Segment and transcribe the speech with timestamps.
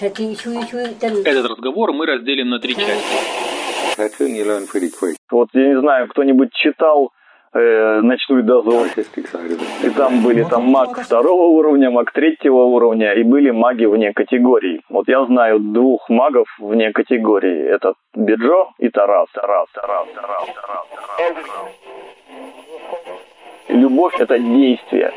[0.00, 3.98] Этот разговор мы разделим на три части.
[5.30, 7.10] Вот я не знаю, кто-нибудь читал
[7.52, 8.86] э, «Ночной дозор»,
[9.82, 14.82] и там были там маг второго уровня, маг третьего уровня, и были маги вне категорий.
[14.88, 17.66] Вот я знаю двух магов вне категории.
[17.68, 18.88] Это Биджо и.
[18.90, 20.86] Тарас, Тарас, Тарас, Тарас, Тарас.
[20.94, 21.70] Тарас.
[23.68, 25.12] Любовь– это действие.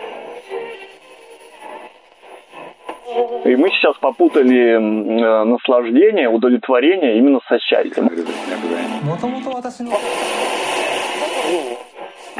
[3.45, 8.09] И мы сейчас попутали э, наслаждение, удовлетворение именно со счастьем.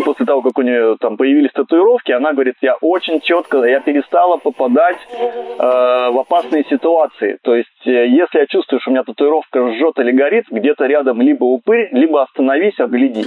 [0.04, 4.38] После того, как у нее там появились татуировки, она говорит, я очень четко, я перестала
[4.38, 7.38] попадать э, в опасные ситуации.
[7.44, 11.22] То есть, э, если я чувствую, что у меня татуировка жжет или горит, где-то рядом
[11.22, 13.26] либо упырь, либо остановись, огляди.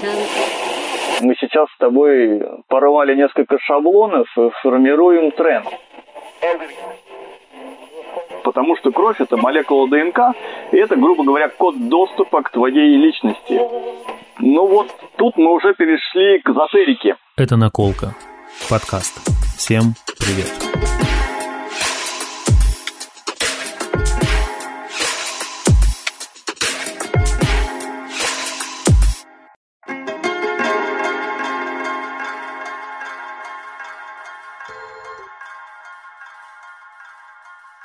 [1.21, 5.67] Мы сейчас с тобой порвали несколько шаблонов и формируем тренд
[8.45, 10.37] потому что кровь это молекула ДНК,
[10.71, 13.59] и это, грубо говоря, код доступа к твоей личности.
[14.39, 17.17] Ну вот тут мы уже перешли к эзотерике.
[17.37, 18.15] Это «Наколка».
[18.69, 19.19] Подкаст.
[19.57, 20.64] Всем привет.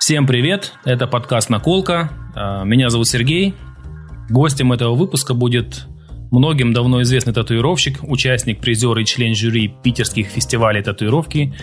[0.10, 2.10] Всем привет, это подкаст «Наколка».
[2.34, 3.54] А, меня зовут Сергей.
[4.28, 5.86] Гостем этого выпуска будет
[6.32, 11.54] многим давно известный татуировщик, участник, призер и член жюри питерских фестивалей татуировки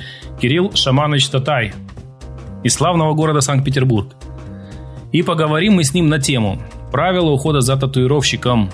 [0.40, 1.72] Кирилл Шаманович Татай
[2.62, 4.14] из славного города Санкт-Петербург.
[5.10, 8.70] И поговорим мы с ним на тему «Правила ухода за татуировщиком».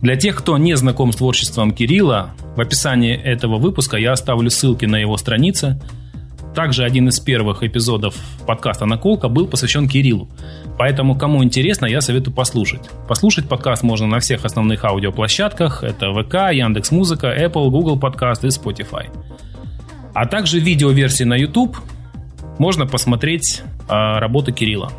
[0.00, 4.86] Для тех, кто не знаком с творчеством Кирилла, в описании этого выпуска я оставлю ссылки
[4.86, 5.82] на его страницы–
[6.54, 8.14] также один из первых эпизодов
[8.46, 10.28] подкаста «Наколка» был посвящен Кириллу.
[10.78, 12.88] Поэтому, кому интересно, я советую послушать.
[13.08, 15.82] Послушать подкаст можно на всех основных аудиоплощадках.
[15.82, 19.06] Это ВК, Яндекс Музыка, Apple, Google Подкаст и Spotify.
[20.14, 21.76] А также видеоверсии на YouTube
[22.58, 24.92] можно посмотреть э, Кирилла.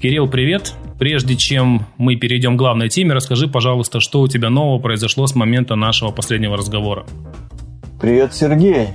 [0.00, 0.74] Кирилл, привет!
[0.98, 5.34] Прежде чем мы перейдем к главной теме, расскажи, пожалуйста, что у тебя нового произошло с
[5.34, 7.04] момента нашего последнего разговора.
[8.00, 8.88] Привет, Сергей!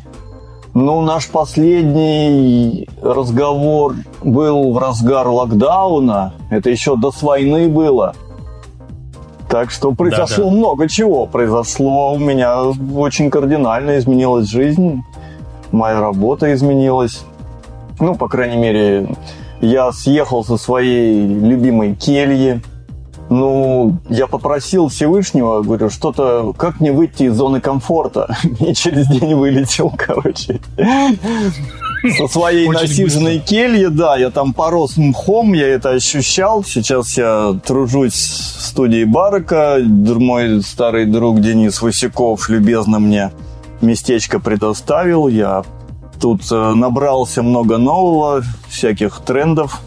[0.74, 6.34] Ну, наш последний разговор был в разгар локдауна.
[6.52, 8.13] Это еще до с войны было.
[9.50, 10.56] Так что произошло да, да.
[10.56, 11.25] много чего.
[11.25, 12.62] Произошло у меня
[12.96, 15.02] очень кардинально изменилась жизнь.
[15.72, 17.24] Моя работа изменилась.
[18.00, 19.16] Ну, по крайней мере,
[19.59, 22.62] я съехал со своей любимой кельи.
[23.30, 28.36] Ну, я попросил Всевышнего, говорю, что-то, как мне выйти из зоны комфорта?
[28.60, 30.60] И через день вылетел, короче.
[32.18, 33.48] Со своей Очень насиженной быстро.
[33.48, 36.64] кельи, да, я там порос мхом, я это ощущал.
[36.64, 39.78] Сейчас я тружусь в студии Барака.
[39.80, 43.32] Мой старый друг Денис Васяков любезно мне
[43.82, 45.28] местечко предоставил.
[45.28, 45.64] Я
[46.22, 49.82] тут э, набрался много нового, всяких трендов.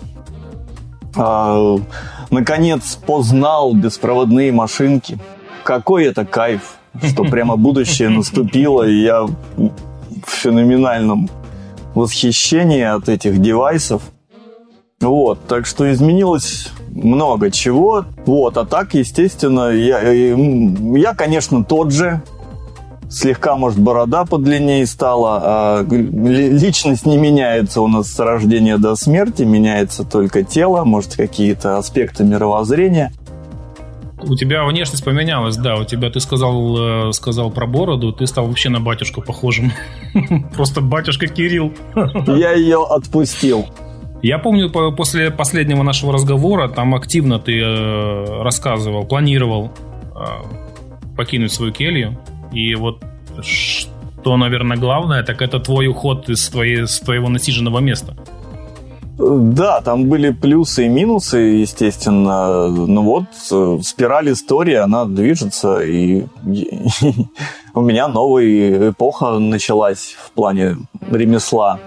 [2.32, 5.18] Наконец познал беспроводные машинки.
[5.64, 9.70] Какой это кайф, что прямо будущее наступило, и я в
[10.26, 11.28] феноменальном
[11.94, 14.00] восхищении от этих девайсов.
[14.98, 18.06] Вот, так что изменилось много чего.
[18.24, 22.22] Вот, а так, естественно, я, я конечно, тот же,
[23.12, 25.40] слегка, может, борода подлиннее стала.
[25.44, 31.78] А личность не меняется у нас с рождения до смерти, меняется только тело, может, какие-то
[31.78, 33.12] аспекты мировоззрения.
[34.24, 35.76] У тебя внешность поменялась, да.
[35.76, 39.72] У тебя, ты сказал, э, сказал про бороду, ты стал вообще на батюшку похожим.
[40.54, 41.72] Просто батюшка Кирилл.
[42.26, 43.66] Я ее отпустил.
[44.22, 49.72] Я помню, после последнего нашего разговора, там активно ты э, рассказывал, планировал
[50.14, 52.16] э, покинуть свою келью.
[52.52, 53.02] И вот
[53.42, 58.14] что, наверное, главное, так это твой уход из, твоей, с твоего насиженного места.
[59.18, 62.68] Да, там были плюсы и минусы, естественно.
[62.68, 66.24] Ну вот, э, спираль истории, она движется, и,
[67.74, 70.76] у меня новая эпоха началась в плане
[71.10, 71.78] ремесла.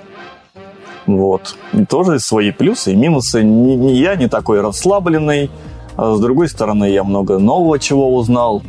[1.07, 1.55] Вот.
[1.73, 3.43] И тоже свои плюсы и минусы.
[3.43, 5.49] Не я не такой расслабленный,
[5.97, 8.63] а с другой стороны, я много нового чего узнал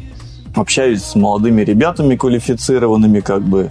[0.57, 3.71] общаюсь с молодыми ребятами квалифицированными, как бы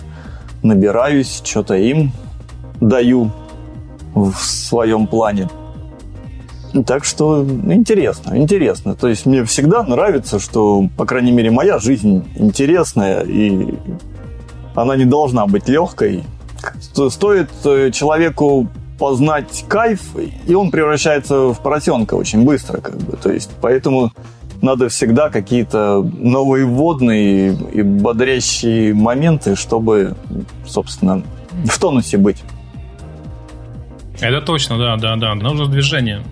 [0.64, 2.12] набираюсь, что-то им
[2.80, 3.32] даю
[4.14, 5.50] в своем плане.
[6.86, 8.96] Так что интересно, интересно.
[8.96, 13.76] То есть мне всегда нравится, что, по крайней мере, моя жизнь интересная, и
[14.74, 16.24] она не должна быть легкой.
[17.10, 18.68] Стоит э, человеку
[18.98, 20.02] познать кайф,
[20.48, 23.16] и он превращается в поросенка очень быстро, как бы.
[23.18, 24.12] То есть, поэтому
[24.66, 30.16] надо всегда какие-то новые вводные и бодрящие моменты, чтобы,
[30.68, 31.22] собственно,
[31.66, 32.44] в тонусе быть.
[34.20, 35.36] Это точно, да, да, да.
[35.36, 36.24] Нужно движение.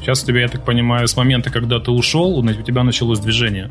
[0.00, 3.70] Сейчас у тебя, я так понимаю, с момента, когда ты ушел, у тебя началось движение.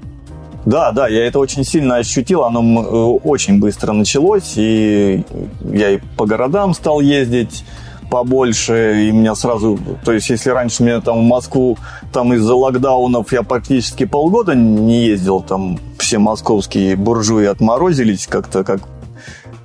[0.65, 5.23] Да, да, я это очень сильно ощутил, оно э, очень быстро началось, и
[5.71, 7.65] я и по городам стал ездить
[8.13, 11.79] побольше, и меня сразу, то есть если раньше меня там в Москву,
[12.11, 18.81] там из-за локдаунов я практически полгода не ездил, там все московские буржуи отморозились как-то, как,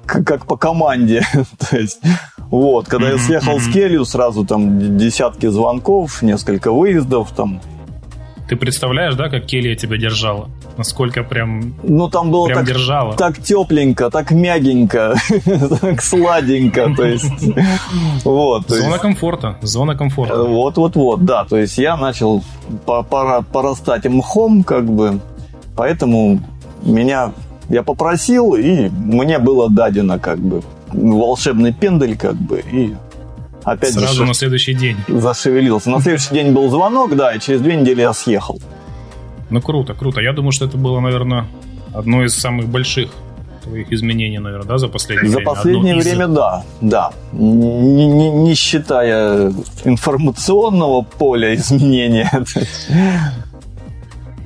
[0.06, 1.26] как, по команде,
[1.58, 2.00] то есть
[2.38, 7.60] вот, когда я съехал с Келью, сразу там десятки звонков, несколько выездов, там
[8.48, 10.48] ты представляешь, да, как Келия тебя держала?
[10.76, 13.14] Насколько прям, ну, там было прям так, держала.
[13.14, 15.14] так тепленько, так мягенько,
[15.80, 17.26] так сладенько, то есть...
[18.24, 20.42] Вот, зона комфорта, зона комфорта.
[20.42, 22.42] Вот-вот-вот, да, то есть я начал
[22.86, 25.20] пора, порастать мхом, как бы,
[25.76, 26.40] поэтому
[26.82, 27.32] меня
[27.68, 30.62] я попросил, и мне было дадено, как бы,
[30.92, 32.94] волшебный пендель, как бы, и
[33.72, 34.28] Опять Сразу зашев...
[34.28, 34.96] на следующий день.
[35.08, 35.90] Зашевелился.
[35.90, 38.60] На следующий день был звонок, да, и через две недели я съехал.
[39.50, 40.20] Ну, круто, круто.
[40.20, 41.46] Я думаю, что это было, наверное,
[41.94, 43.10] одно из самых больших
[43.62, 45.50] твоих изменений, наверное, да, за последнее за время?
[45.50, 46.34] За последнее одно время, из...
[46.34, 47.10] да, да.
[47.32, 49.52] Не, не, не считая
[49.84, 52.30] информационного поля изменения.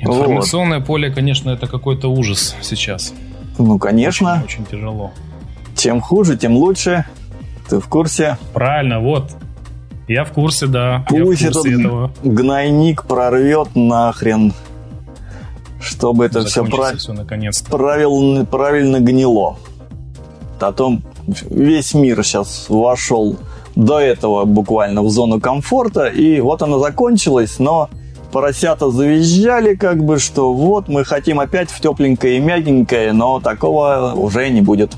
[0.00, 0.86] Информационное вот.
[0.86, 3.14] поле, конечно, это какой-то ужас сейчас.
[3.58, 4.42] Ну, конечно.
[4.44, 5.12] Очень, очень тяжело.
[5.76, 7.04] Чем хуже, тем лучше.
[7.68, 8.36] Ты в курсе?
[8.52, 9.30] Правильно, вот.
[10.08, 11.04] Я в курсе, да.
[11.08, 12.12] Пусть курсе этот этого.
[12.22, 14.52] гнойник прорвет нахрен,
[15.80, 16.96] чтобы это все, прав...
[16.96, 19.56] все наконец правильно, правильно гнило.
[20.58, 23.36] Потом весь мир сейчас вошел
[23.74, 27.88] до этого буквально в зону комфорта, и вот она закончилась, но
[28.32, 34.12] поросята завизжали, как бы, что вот мы хотим опять в тепленькое и мягенькое, но такого
[34.14, 34.94] уже не будет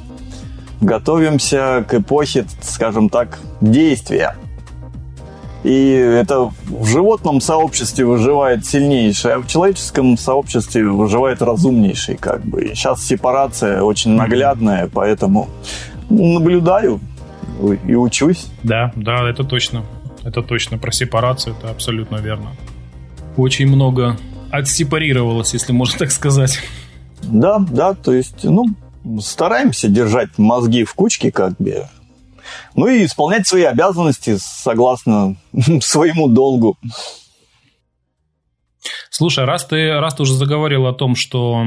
[0.80, 4.36] готовимся к эпохе, скажем так, действия.
[5.64, 12.64] И это в животном сообществе выживает сильнейший, а в человеческом сообществе выживает разумнейший, как бы.
[12.64, 15.48] И сейчас сепарация очень наглядная, поэтому
[16.10, 17.00] наблюдаю
[17.86, 18.46] и учусь.
[18.62, 19.84] Да, да, это точно.
[20.22, 20.76] Это точно.
[20.76, 22.50] Про сепарацию это абсолютно верно.
[23.38, 24.18] Очень много
[24.50, 26.60] отсепарировалось, если можно так сказать.
[27.22, 28.66] Да, да, то есть, ну,
[29.20, 31.86] стараемся держать мозги в кучке, как бы.
[32.74, 35.36] Ну и исполнять свои обязанности согласно
[35.80, 36.76] своему долгу.
[39.10, 41.64] Слушай, раз ты, раз ты уже заговорил о том, что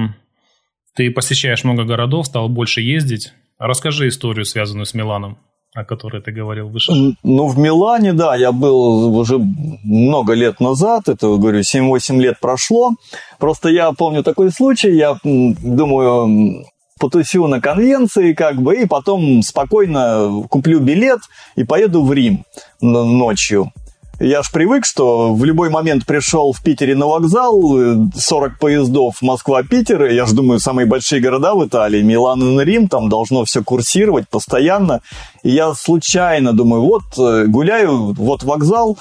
[0.96, 5.38] ты посещаешь много городов, стал больше ездить, расскажи историю, связанную с Миланом,
[5.74, 6.92] о которой ты говорил выше.
[7.24, 12.92] Ну, в Милане, да, я был уже много лет назад, это, говорю, 7-8 лет прошло.
[13.40, 16.66] Просто я помню такой случай, я думаю,
[17.00, 21.20] потусю на конвенции, как бы, и потом спокойно куплю билет
[21.56, 22.44] и поеду в Рим
[22.82, 23.72] ночью.
[24.20, 30.06] Я ж привык, что в любой момент пришел в Питере на вокзал, 40 поездов Москва-Питер,
[30.06, 34.28] я же думаю, самые большие города в Италии, Милан и Рим, там должно все курсировать
[34.28, 35.02] постоянно.
[35.44, 38.98] И я случайно думаю, вот э, гуляю, вот вокзал,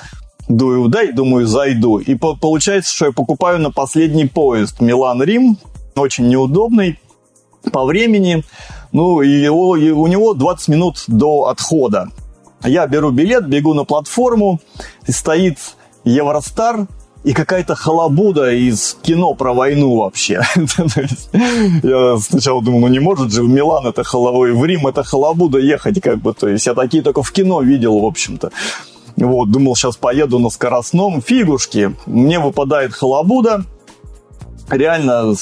[0.49, 1.97] дую, дай, думаю, зайду.
[1.97, 5.57] И по получается, что я покупаю на последний поезд Милан-Рим,
[5.97, 6.99] очень неудобный,
[7.70, 8.44] по времени.
[8.92, 12.08] Ну, и, его, и у него 20 минут до отхода.
[12.64, 14.61] Я беру билет, бегу на платформу,
[15.06, 15.58] и стоит
[16.04, 16.87] Евростар,
[17.26, 20.42] и какая-то халабуда из кино про войну вообще.
[21.82, 25.58] я сначала думал, ну не может же в Милан это халавой, в Рим это халабуда
[25.58, 28.52] ехать, как бы, то есть я такие только в кино видел, в общем-то.
[29.16, 31.23] Вот, думал, сейчас поеду на скоростном.
[31.23, 33.64] Фигушки, мне выпадает халабуда,
[34.70, 35.35] реально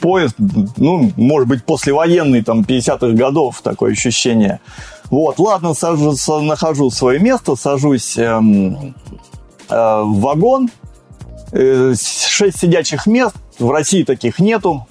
[0.00, 0.34] поезд,
[0.76, 4.60] ну, может быть, послевоенный, там, 50-х годов, такое ощущение.
[5.10, 8.94] Вот, ладно, сажусь, нахожу свое место, сажусь эм,
[9.68, 10.70] э, в вагон,
[11.52, 14.86] э, 6 сидячих мест, в России таких нету.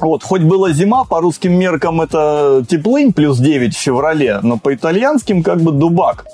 [0.00, 4.74] Вот, хоть была зима, по русским меркам это теплынь, плюс 9 в феврале, но по
[4.74, 6.26] итальянским как бы дубак.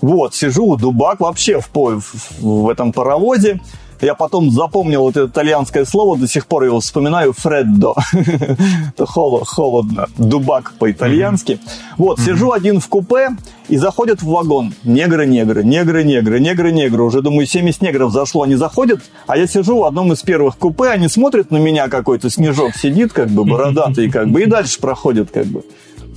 [0.00, 3.60] Вот, сижу, дубак вообще в, в, в этом паровозе.
[4.00, 7.94] Я потом запомнил это итальянское слово, до сих пор его вспоминаю, фреддо.
[8.12, 11.60] Это холодно, дубак по-итальянски.
[11.96, 13.30] Вот, сижу один в купе,
[13.68, 14.74] и заходят в вагон.
[14.84, 17.02] Негры, негры, негры, негры, негры, негры.
[17.02, 20.88] Уже, думаю, 70 негров зашло, они заходят, а я сижу в одном из первых купе,
[20.88, 25.30] они смотрят на меня, какой-то снежок сидит, как бы, бородатый, как бы, и дальше проходят,
[25.30, 25.62] как бы.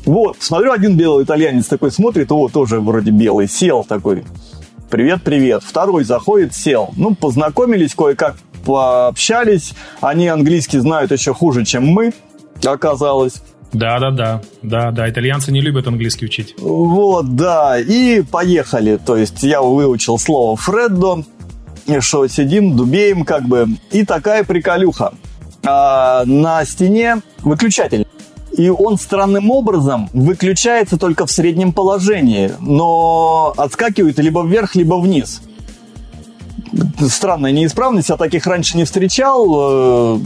[0.05, 4.23] Вот, смотрю, один белый итальянец такой смотрит, о, тоже вроде белый, сел такой.
[4.89, 5.61] Привет, привет.
[5.63, 6.89] Второй заходит, сел.
[6.95, 9.73] Ну, познакомились кое-как, пообщались.
[10.01, 12.11] Они английский знают еще хуже, чем мы,
[12.65, 13.43] оказалось.
[13.71, 14.41] Да, да, да.
[14.63, 15.07] Да, да.
[15.07, 16.55] Итальянцы не любят английский учить.
[16.57, 17.79] Вот, да.
[17.79, 18.97] И поехали.
[18.97, 21.23] То есть я выучил слово Фреддо,
[21.99, 23.67] что сидим, дубеем как бы.
[23.91, 25.13] И такая приколюха.
[25.63, 28.07] А, на стене выключатель.
[28.59, 35.41] И он странным образом выключается только в среднем положении, но отскакивает либо вверх, либо вниз.
[37.07, 40.19] Странная неисправность, я таких раньше не встречал.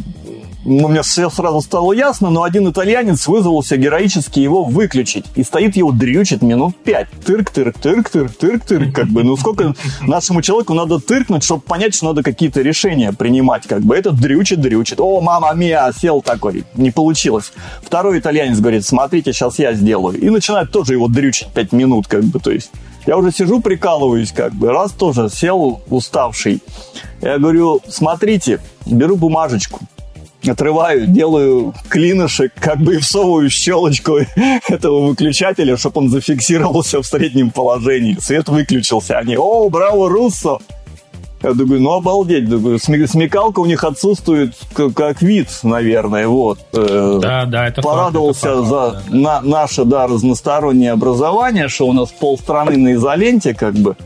[0.65, 5.25] Ну, мне все сразу стало ясно, но один итальянец вызвался героически его выключить.
[5.35, 7.09] И стоит его дрючит минут пять.
[7.25, 8.95] Тырк, тырк, тырк, тырк, тырк, тырк.
[8.95, 13.67] Как бы, ну сколько нашему человеку надо тыркнуть, чтобы понять, что надо какие-то решения принимать.
[13.67, 15.01] Как бы этот дрючит, дрючит.
[15.01, 16.63] О, мама мия, сел такой.
[16.75, 17.51] Не получилось.
[17.81, 20.17] Второй итальянец говорит, смотрите, сейчас я сделаю.
[20.17, 22.71] И начинает тоже его дрючить пять минут, как бы, то есть.
[23.05, 24.71] Я уже сижу, прикалываюсь, как бы.
[24.71, 26.61] Раз тоже сел уставший.
[27.21, 29.81] Я говорю, смотрите, беру бумажечку
[30.49, 34.19] отрываю, делаю клинышек, как бы и всовываю щелочку
[34.69, 38.17] этого выключателя, чтобы он зафиксировался в среднем положении.
[38.19, 39.17] Свет выключился.
[39.17, 40.59] Они, о, браво, Руссо!
[41.43, 44.55] Я думаю, ну обалдеть, думаю, смекалка у них отсутствует
[44.95, 46.59] как вид, наверное, вот.
[46.71, 49.17] Э, да, да, это Порадовался факт, это факт, за да.
[49.17, 53.97] На, наше, да, разностороннее образование, что у нас полстраны на изоленте, как бы.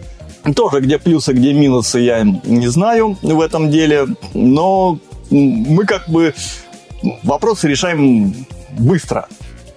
[0.55, 4.97] Тоже где плюсы, где минусы, я не знаю в этом деле, но
[5.29, 6.33] мы как бы
[7.23, 8.33] вопросы решаем
[8.77, 9.27] быстро.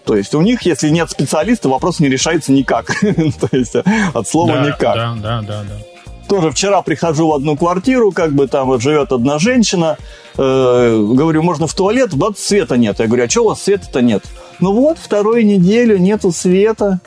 [0.05, 2.87] То есть у них, если нет специалиста, вопрос не решается никак.
[3.01, 4.95] То есть от слова да, никак.
[4.97, 5.75] Да, да, да, да.
[6.29, 9.99] Тоже вчера прихожу в одну квартиру, как бы там вот живет одна женщина,
[10.37, 13.01] э, говорю, можно в туалет, вот света нет.
[13.01, 14.23] Я говорю, а что у вас света-то нет?
[14.61, 17.01] Ну вот, вторую неделю нету света.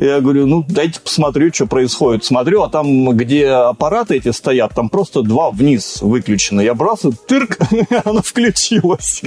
[0.00, 2.24] Я говорю, ну, дайте посмотрю, что происходит.
[2.24, 6.62] Смотрю, а там, где аппараты эти стоят, там просто два вниз выключены.
[6.62, 7.58] Я бросаю, тырк,
[8.04, 9.20] она включилась.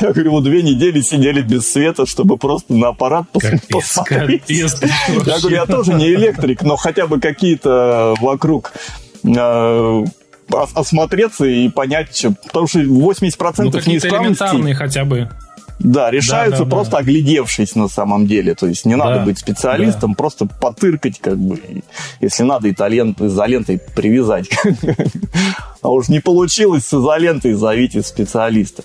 [0.00, 4.42] Я говорю, вот две недели сидели без света, чтобы просто на аппарат капец, посмотреть.
[4.42, 4.80] Капец,
[5.26, 8.72] я говорю, я тоже не электрик, но хотя бы какие-то вокруг
[9.24, 10.04] э,
[10.50, 14.08] осмотреться и понять, что, потому что 80% ну, неисправностей...
[14.08, 15.28] элементарные хотя бы.
[15.78, 16.98] Да, решаются да, да, просто да.
[16.98, 18.54] оглядевшись на самом деле.
[18.54, 20.16] То есть не надо да, быть специалистом, да.
[20.16, 21.60] просто потыркать, как бы.
[22.20, 24.48] Если надо, итальян изолентой привязать.
[25.80, 28.82] А уж не получилось с изолентой, зовите специалиста.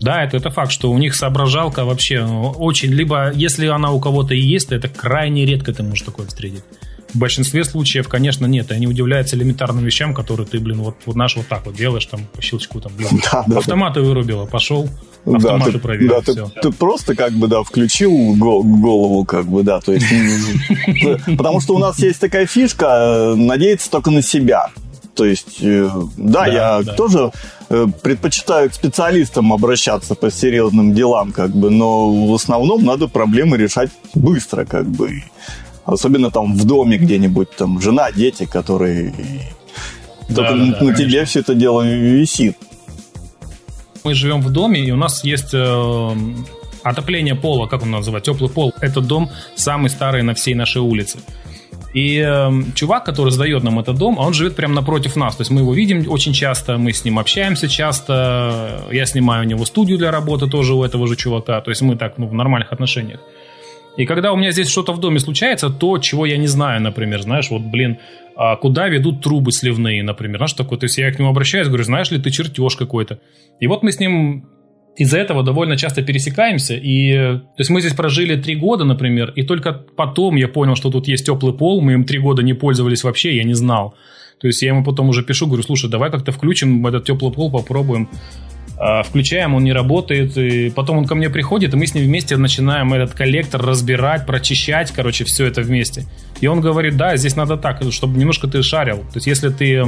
[0.00, 2.90] Да, это, это факт, что у них соображалка вообще очень...
[2.90, 6.64] Либо, если она у кого-то и есть, то это крайне редко ты можешь такое встретить.
[7.12, 8.70] В большинстве случаев, конечно, нет.
[8.72, 12.20] Они удивляются элементарным вещам, которые ты, блин, вот, вот наш вот так вот делаешь, там,
[12.32, 14.06] по щелчку, там, блин, да, да, автоматы да.
[14.06, 14.88] вырубила, пошел,
[15.24, 16.46] автоматы да, проверил, да, все.
[16.48, 20.06] Ты, ты просто, как бы, да, включил голову, как бы, да, то есть...
[21.38, 24.70] Потому что у нас есть такая фишка, надеяться только на себя.
[25.16, 26.92] То есть, э, да, да я да.
[26.92, 27.32] тоже
[27.70, 33.56] э, предпочитаю к специалистам обращаться по серьезным делам, как бы, но в основном надо проблемы
[33.56, 35.22] решать быстро, как бы.
[35.86, 39.14] Особенно там в доме где-нибудь, там жена, дети, которые...
[40.28, 42.56] Да, Только да, на, да, на тебе все это дело висит.
[44.02, 46.16] Мы живем в доме, и у нас есть э,
[46.82, 48.74] отопление пола, как он называет, теплый пол.
[48.80, 51.18] Этот дом самый старый на всей нашей улице.
[51.94, 55.36] И э, чувак, который сдает нам этот дом, он живет прямо напротив нас.
[55.36, 58.84] То есть мы его видим очень часто, мы с ним общаемся часто.
[58.90, 61.60] Я снимаю у него студию для работы тоже у этого же чувака.
[61.60, 63.20] То есть мы так ну, в нормальных отношениях.
[63.96, 67.22] И когда у меня здесь что-то в доме случается, то, чего я не знаю, например,
[67.22, 67.98] знаешь, вот, блин,
[68.36, 71.84] а куда ведут трубы сливные, например, знаешь, такое, то есть я к нему обращаюсь, говорю,
[71.84, 73.20] знаешь ли ты чертеж какой-то.
[73.60, 74.46] И вот мы с ним
[74.96, 76.74] из-за этого довольно часто пересекаемся.
[76.74, 80.90] И, то есть мы здесь прожили три года, например, и только потом я понял, что
[80.90, 83.94] тут есть теплый пол, мы им три года не пользовались вообще, я не знал.
[84.40, 87.50] То есть я ему потом уже пишу, говорю, слушай, давай как-то включим этот теплый пол,
[87.50, 88.08] попробуем.
[88.78, 92.04] А, включаем, он не работает, и потом он ко мне приходит, и мы с ним
[92.04, 96.04] вместе начинаем этот коллектор разбирать, прочищать, короче, все это вместе.
[96.40, 98.98] И он говорит, да, здесь надо так, чтобы немножко ты шарил.
[98.98, 99.82] То есть, если ты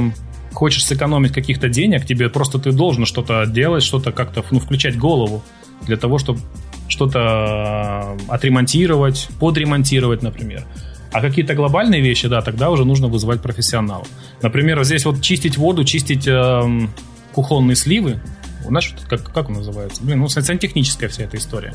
[0.53, 5.43] хочешь сэкономить каких-то денег, тебе просто ты должен что-то делать, что-то как-то, ну, включать голову
[5.85, 6.39] для того, чтобы
[6.87, 10.63] что-то а, отремонтировать, подремонтировать, например.
[11.11, 14.05] А какие-то глобальные вещи, да, тогда уже нужно вызывать профессионала.
[14.41, 16.87] Например, здесь вот чистить воду, чистить э,
[17.33, 18.19] кухонные сливы,
[18.67, 20.03] знаешь, как, как он называется?
[20.03, 21.73] Блин, ну, сантехническая вся эта история.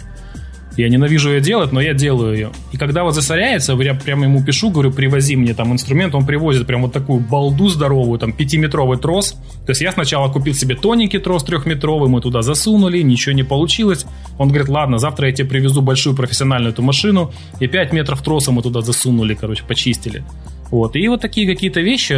[0.77, 2.51] Я ненавижу ее делать, но я делаю ее.
[2.73, 6.67] И когда вот засоряется, я прямо ему пишу, говорю, привози мне там инструмент, он привозит
[6.67, 9.37] прям вот такую балду здоровую, там пятиметровый трос.
[9.67, 14.05] То есть я сначала купил себе тоненький трос трехметровый, мы туда засунули, ничего не получилось.
[14.37, 18.51] Он говорит, ладно, завтра я тебе привезу большую профессиональную эту машину, и 5 метров троса
[18.51, 20.25] мы туда засунули, короче, почистили.
[20.71, 20.97] Вот.
[20.97, 22.15] И вот такие какие-то вещи,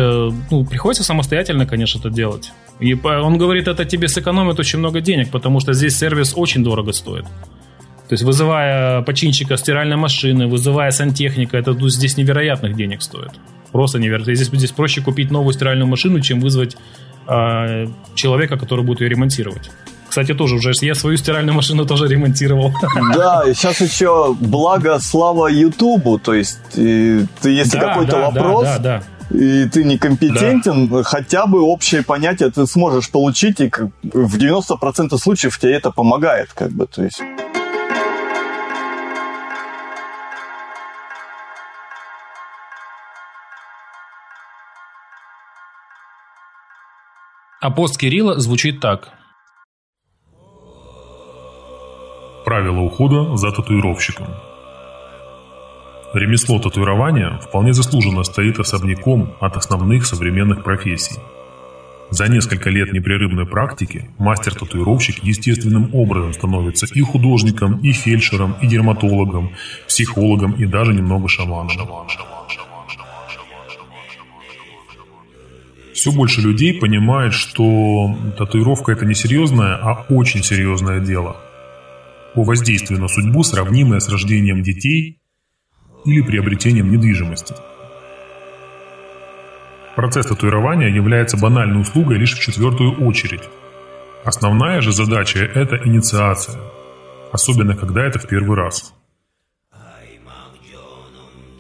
[0.51, 2.53] ну, приходится самостоятельно, конечно, это делать.
[2.81, 6.93] И он говорит, это тебе сэкономит очень много денег, потому что здесь сервис очень дорого
[6.93, 7.25] стоит.
[8.09, 13.33] То есть вызывая починщика стиральной машины, вызывая сантехника, это ну, здесь невероятных денег стоит.
[13.73, 14.35] Просто невероятно.
[14.35, 16.77] Здесь, здесь проще купить новую стиральную машину, чем вызвать
[17.27, 19.71] э, человека, который будет ее ремонтировать.
[20.17, 22.73] Кстати, тоже уже я свою стиральную машину тоже ремонтировал.
[23.15, 28.65] Да, и сейчас еще благо слава Ютубу, то есть ты, если да, какой-то да, вопрос,
[28.65, 29.39] да, да, да.
[29.39, 31.03] и ты некомпетентен, да.
[31.03, 33.71] хотя бы общее понятие ты сможешь получить, и
[34.03, 37.21] в 90% случаев тебе это помогает, как бы, то есть.
[47.61, 49.16] А пост Кирилла звучит так.
[52.47, 54.29] Правила ухода за татуировщиком.
[56.15, 61.17] Ремесло татуирования вполне заслуженно стоит особняком от основных современных профессий.
[62.11, 69.51] За несколько лет непрерывной практики мастер-татуировщик естественным образом становится и художником, и фельдшером, и дерматологом,
[69.89, 71.71] психологом и даже немного шаманом.
[75.95, 81.39] Все больше людей понимает, что татуировка это не серьезное, а очень серьезное дело.
[82.37, 85.19] По воздействию на судьбу, сравнимое с рождением детей
[86.05, 87.55] или приобретением недвижимости.
[89.97, 93.43] Процесс татуирования является банальной услугой лишь в четвертую очередь.
[94.25, 96.61] Основная же задача– это инициация,
[97.33, 98.95] особенно когда это в первый раз–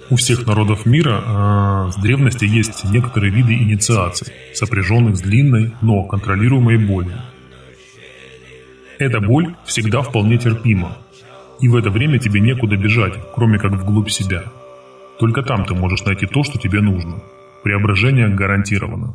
[0.08, 6.04] у всех народов мира э, с древности есть некоторые виды инициаций, сопряженных с длинной, но
[6.04, 7.20] контролируемой болью.
[8.98, 10.96] Эта боль всегда вполне терпима,
[11.60, 14.44] и в это время тебе некуда бежать, кроме как вглубь себя.
[15.18, 17.16] Только там ты можешь найти то, что тебе нужно.
[17.62, 19.14] Преображение гарантировано.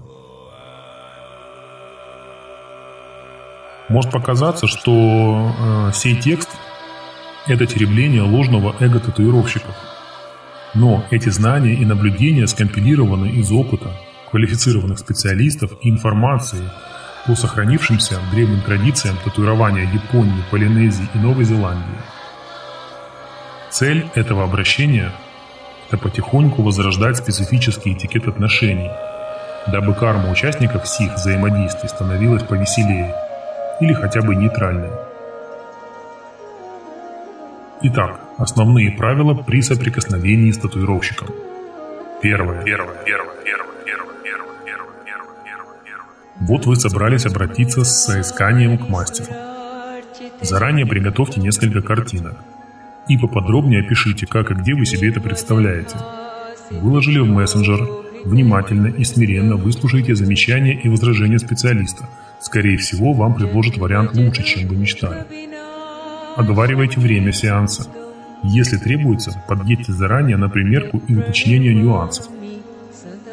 [3.89, 6.49] Может показаться, что э, сей текст–
[7.47, 9.75] это теребление ложного эго татуировщиков–
[10.73, 13.91] но эти знания и наблюдения скомпилированы из опыта
[14.29, 16.63] квалифицированных специалистов и информации
[17.27, 22.01] по сохранившимся древним традициям татуирования Японии, Полинезии и Новой Зеландии.
[23.69, 25.11] Цель этого обращения–
[25.87, 28.89] это потихоньку возрождать специфический этикет отношений,
[29.67, 33.15] дабы карма участников сих взаимодействий становилась повеселее
[33.79, 34.89] или хотя бы нейтральной.
[37.83, 41.29] Итак, основные правила при соприкосновении с татуировщиком.
[42.21, 42.63] Первое.
[42.63, 42.95] Первое.
[43.05, 43.35] Первое.
[43.43, 43.70] Первое.
[46.39, 49.31] Вот вы собрались обратиться с соисканием к мастеру.
[50.41, 52.35] Заранее приготовьте несколько картинок
[53.07, 55.97] и поподробнее опишите, как и где вы себе это представляете.
[56.71, 57.87] Выложили в мессенджер,
[58.25, 62.07] внимательно и смиренно выслушайте замечания и возражения специалиста.
[62.39, 65.25] Скорее всего, вам предложат вариант лучше, чем вы мечтали.
[66.37, 67.87] Оговаривайте время сеанса.
[68.43, 72.27] Если требуется, подъедьте заранее на примерку и уточнение нюансов.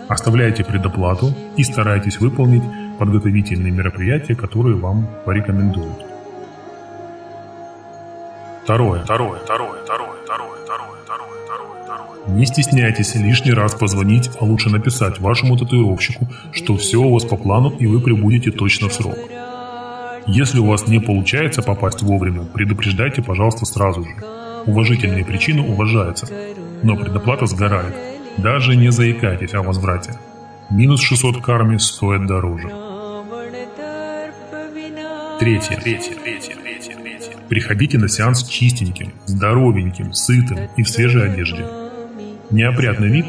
[0.09, 2.65] Оставляйте предоплату и старайтесь выполнить
[2.99, 6.05] подготовительные мероприятия, которые вам порекомендуют.
[8.65, 9.03] Второе.
[9.03, 9.41] Второе.
[9.41, 9.83] Второе.
[9.83, 10.11] Второе.
[10.25, 10.59] Второе.
[10.65, 10.91] Второе.
[11.05, 11.31] Второе.
[11.45, 11.83] Второе.
[11.85, 12.37] Второе.
[12.37, 17.37] Не стесняйтесь лишний раз позвонить, а лучше написать вашему татуировщику, что все у вас по
[17.37, 19.17] плану и вы прибудете точно в срок.
[20.27, 24.11] Если у вас не получается попасть вовремя, предупреждайте, пожалуйста, сразу же.
[24.67, 26.29] Уважительные причины уважаются,
[26.83, 27.95] но предоплата сгорает.
[28.37, 30.13] Даже не заикайтесь о возврате.
[30.69, 32.88] Минус 600 карми стоит дороже.
[35.39, 35.77] Третье.
[35.77, 36.15] Третье.
[36.17, 36.57] Третье.
[36.57, 36.97] Третье.
[36.97, 37.37] Третье.
[37.49, 41.65] Приходите на сеанс чистеньким, здоровеньким, сытым и в свежей одежде.
[42.51, 43.27] Неопрятный вид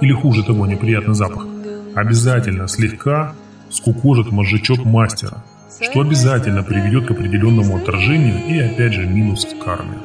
[0.00, 1.46] или хуже того неприятный запах
[1.94, 3.34] обязательно слегка
[3.70, 5.44] скукожит мозжечок мастера,
[5.80, 9.98] что обязательно приведет к определенному отражению и опять же минус в карме.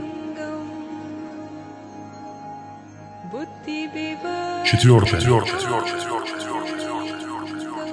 [4.66, 5.20] Четвертое.
[5.20, 5.60] Четвертое.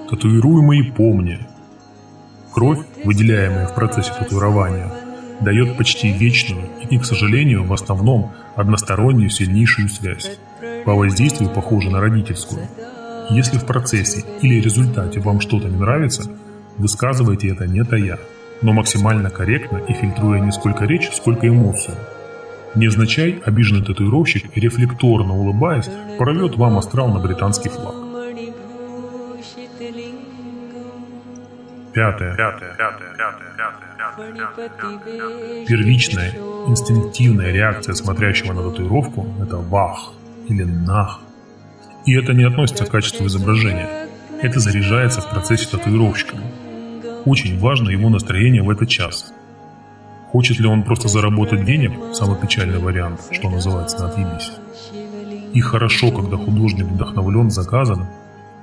[0.09, 1.41] Татуируемый помни.
[2.59, 4.92] Кровь, выделяемая в процессе татуирования,
[5.40, 10.38] дает почти вечную и, к сожалению, в основном одностороннюю сильнейшую связь,
[10.85, 12.68] по воздействию похожую на родительскую.
[13.31, 16.31] Если в процессе или результате вам что-то не нравится–
[16.79, 18.21] Высказывайте это не тая,
[18.62, 21.97] но максимально корректно и фильтруя не сколько речь, сколько эмоцию.
[22.77, 27.97] Невзначай обиженный татуировщик, рефлекторно улыбаясь, порвет вам астрал на британский флаг.
[31.92, 32.37] Пятое.
[32.37, 32.74] Пятое.
[32.77, 33.14] Пятое.
[33.16, 33.48] Пятое.
[33.57, 34.33] Пятое.
[34.57, 35.66] Пятое.
[35.66, 36.33] Первичная,
[36.66, 40.12] инстинктивная реакция смотрящего на татуировку– это вах
[40.48, 41.20] или нах.
[42.05, 44.09] И это не относится к качеству изображения.
[44.42, 46.37] Это заряжается в процессе татуировщика.
[47.24, 49.33] Очень важно его настроение в этот час.
[50.31, 54.53] Хочет ли он просто заработать денег– самый печальный вариант, что называется, на отъебись.
[55.55, 58.07] И хорошо, когда художник вдохновлен заказом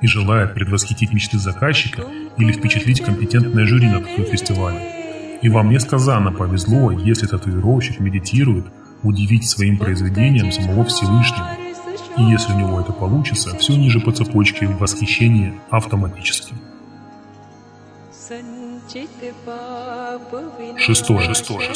[0.01, 2.03] и желает предвосхитить мечты заказчика
[2.37, 5.39] или впечатлить компетентное жюри на таком фестивале.
[5.41, 8.65] И вам несказанно повезло, если татуировщик медитирует,
[9.03, 11.49] удивить своим произведением самого Всевышнего.
[12.17, 16.55] И если у него это получится, все ниже по цепочке в восхищении автоматически.
[20.77, 21.33] Шестое.
[21.33, 21.69] Шестое.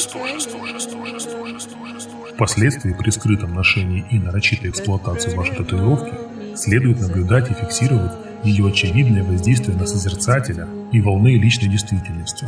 [2.34, 6.29] Впоследствии при скрытом ношении и нарочитой эксплуатации вашей татуировки
[6.60, 8.12] следует наблюдать и фиксировать
[8.44, 12.46] ее очевидное воздействие на созерцателя и волны личной действительности.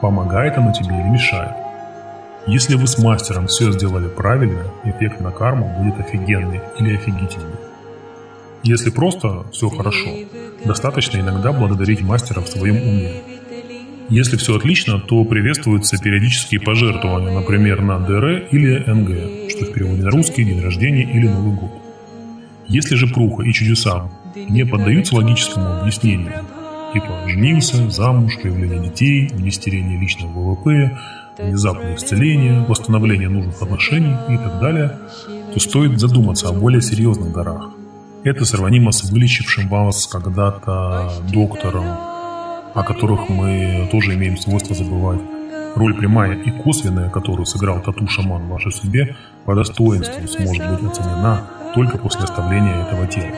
[0.00, 1.54] Помогает оно тебе или мешает?
[2.46, 7.56] Если вы с мастером все сделали правильно, эффект на карму будет офигенный или офигительный.
[8.62, 10.10] Если просто все хорошо,
[10.64, 13.22] достаточно иногда благодарить мастера в своем уме.
[14.08, 20.02] Если все отлично, то приветствуются периодические пожертвования, например, на ДР или НГ, что в переводе
[20.02, 21.79] на русский, день рождения или Новый год.
[22.70, 26.34] Если же пруха и чудеса не поддаются логическому объяснению,
[26.94, 30.96] типа женился, замуж, появление детей, инвестирование личного ВВП,
[31.36, 34.96] внезапное исцеление, восстановление нужных отношений и так далее,
[35.52, 37.70] то стоит задуматься о более серьезных дарах.
[38.22, 41.86] Это сравнимо с вылечившим вас когда-то доктором,
[42.72, 45.20] о которых мы тоже имеем свойство забывать.
[45.74, 51.48] Роль прямая и косвенная, которую сыграл тату-шаман в вашей судьбе, по достоинству сможет быть оценена
[51.74, 53.34] только после оставления этого тела.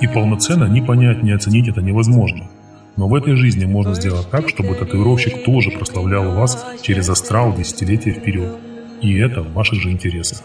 [0.00, 2.48] И полноценно ни понять, ни оценить это невозможно.
[2.96, 8.12] Но в этой жизни можно сделать так, чтобы татуировщик тоже прославлял вас через астрал десятилетия
[8.12, 8.56] вперед.
[9.02, 10.42] И это в ваших же интересах.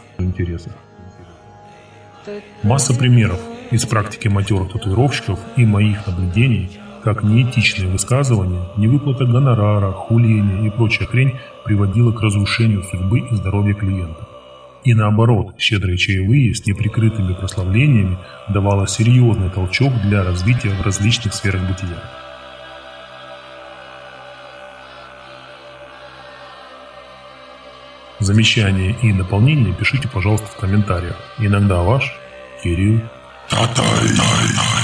[2.63, 3.39] Масса примеров
[3.71, 6.69] из практики матерых татуировщиков и моих наблюдений,
[7.03, 13.73] как неэтичные высказывания, невыплата гонорара, хуление и прочая хрень приводила к разрушению судьбы и здоровья
[13.73, 14.27] клиента.
[14.83, 18.17] И наоборот, щедрые чаевые с неприкрытыми прославлениями
[18.49, 22.01] давало серьезный толчок для развития в различных сферах бытия.
[28.19, 31.17] Замечания и дополнения пишите, пожалуйста, в комментариях.
[31.39, 32.13] Иногда ваш
[32.63, 33.01] Кирилл
[33.49, 34.80] Татай.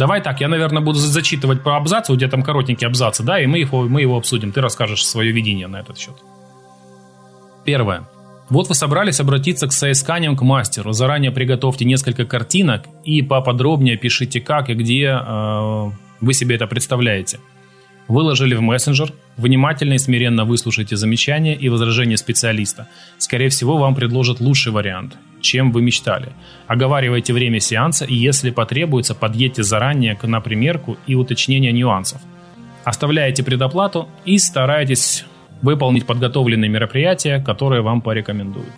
[0.00, 3.46] Давай так, я, наверное, буду зачитывать по абзацу, у тебя там коротенькие абзацы, да, и
[3.46, 4.50] мы его, мы его обсудим.
[4.50, 6.14] Ты расскажешь свое видение на этот счет.
[7.66, 8.08] Первое.
[8.48, 10.92] Вот вы собрались обратиться к соисканиям к мастеру.
[10.92, 15.90] Заранее приготовьте несколько картинок и поподробнее пишите, как и где э,
[16.22, 17.38] вы себе это представляете.
[18.10, 22.88] Выложили в мессенджер, внимательно и смиренно выслушайте замечания и возражения специалиста.
[23.18, 26.30] Скорее всего, вам предложат лучший вариант, чем вы мечтали.
[26.66, 32.20] Оговаривайте время сеанса и, если потребуется, подъедьте заранее на примерку и уточнение нюансов.
[32.82, 35.24] Оставляйте предоплату и старайтесь
[35.62, 38.74] выполнить подготовленные мероприятия, которые вам порекомендуют.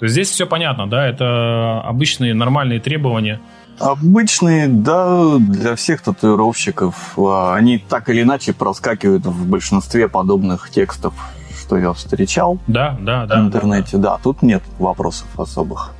[0.00, 3.40] То есть здесь все понятно, да, это обычные нормальные требования–
[3.80, 7.14] Обычные, да, для всех татуировщиков.
[7.16, 11.14] А, они так или иначе проскакивают в большинстве подобных текстов,
[11.58, 13.96] что я встречал да, да, да, в интернете.
[13.96, 14.16] Да, да.
[14.16, 15.92] да, тут нет вопросов особых.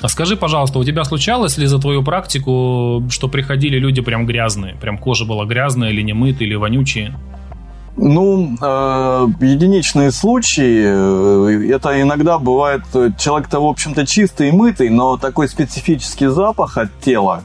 [0.00, 4.76] А скажи, пожалуйста, у тебя случалось ли за твою практику, что приходили люди прям грязные?
[4.76, 7.18] Прям кожа была грязная или не мытая, или вонючие?
[8.00, 10.84] Ну, э, единичные случаи.
[10.86, 16.78] Э, это иногда бывает, э, человек-то, в общем-то, чистый и мытый, но такой специфический запах
[16.78, 17.42] от тела,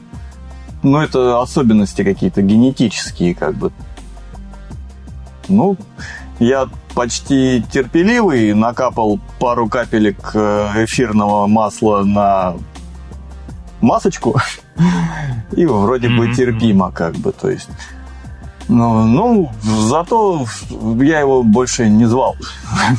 [0.84, 3.72] ну, это особенности какие-то генетические, как бы.
[5.48, 5.76] Ну,
[6.38, 12.54] я почти терпеливый, накапал пару капелек э, эфирного масла на
[13.80, 14.36] масочку,
[15.56, 17.68] и вроде бы терпимо, как бы, то есть
[18.68, 20.46] ну, ну, зато
[21.00, 22.36] я его больше не звал,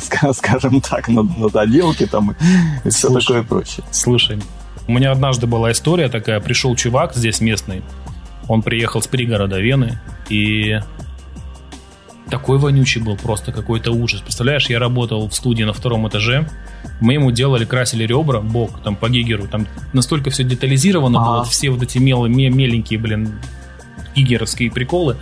[0.32, 2.36] скажем так, на, на доделки там
[2.84, 3.84] и все такое прочее.
[3.90, 4.38] Слушай,
[4.86, 7.82] у меня однажды была история такая, пришел чувак здесь местный,
[8.48, 9.98] он приехал с пригорода Вены,
[10.28, 10.78] и
[12.30, 14.20] такой вонючий был, просто какой-то ужас.
[14.20, 16.48] Представляешь, я работал в студии на втором этаже,
[17.00, 21.30] мы ему делали, красили ребра, бок, там, по гигеру, там настолько все детализировано ага.
[21.30, 23.40] было, все вот эти мел, меленькие, блин,
[24.16, 25.16] гигеровские приколы.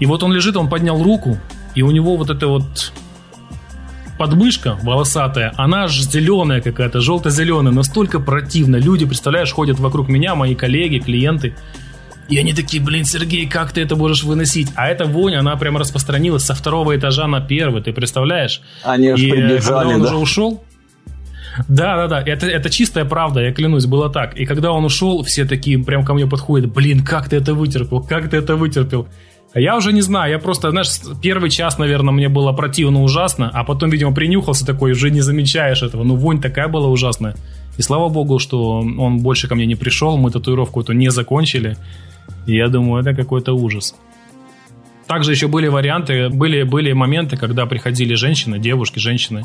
[0.00, 1.38] И вот он лежит, он поднял руку,
[1.74, 2.92] и у него вот это вот
[4.18, 8.76] подмышка волосатая, она аж зеленая какая-то, желто-зеленая, настолько противно.
[8.76, 11.54] Люди, представляешь, ходят вокруг меня, мои коллеги, клиенты,
[12.28, 14.68] и они такие, блин, Сергей, как ты это можешь выносить?
[14.76, 18.62] А эта вонь, она прям распространилась со второго этажа на первый, ты представляешь?
[18.82, 20.06] Они и э, прибежали, когда он да?
[20.08, 20.64] уже ушел,
[21.68, 24.36] да, да, да, это, это чистая правда, я клянусь, было так.
[24.36, 28.00] И когда он ушел, все такие прям ко мне подходят, блин, как ты это вытерпел,
[28.00, 29.06] как ты это вытерпел?
[29.54, 30.88] А я уже не знаю, я просто, знаешь,
[31.22, 35.82] первый час, наверное, мне было противно ужасно, а потом, видимо, принюхался такой, уже не замечаешь
[35.82, 36.02] этого.
[36.02, 37.36] Ну, вонь такая была ужасная.
[37.76, 41.76] И слава богу, что он больше ко мне не пришел, мы татуировку эту не закончили.
[42.46, 43.94] И я думаю, это какой-то ужас.
[45.06, 49.44] Также еще были варианты, были, были моменты, когда приходили женщины, девушки, женщины.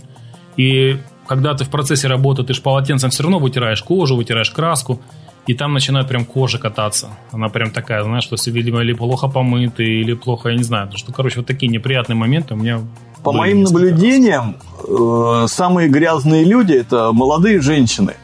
[0.60, 5.00] И когда ты в процессе работы, ты же полотенцем все равно вытираешь кожу, вытираешь краску
[5.48, 7.08] и там начинает прям кожа кататься.
[7.32, 10.90] Она прям такая, знаешь, что видимо, или плохо помыты, или плохо, я не знаю.
[10.96, 12.82] Что, короче, вот такие неприятные моменты у меня
[13.24, 18.16] По моим наблюдениям, э, самые грязные люди– это молодые женщины.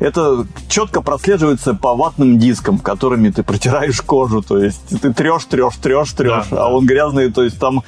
[0.00, 4.42] Это четко прослеживается по ватным дискам, которыми ты протираешь кожу.
[4.42, 7.32] То есть ты трешь, трешь, трешь, трешь, да, а он грязный.
[7.32, 7.82] То есть там